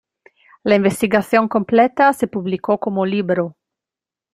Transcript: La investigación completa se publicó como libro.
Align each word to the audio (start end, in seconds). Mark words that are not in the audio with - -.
La 0.63 0.73
investigación 0.73 1.47
completa 1.47 2.11
se 2.13 2.25
publicó 2.27 2.79
como 2.79 3.05
libro. 3.05 3.55